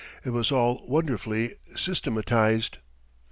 [0.25, 2.79] It was all wonderfully systematized.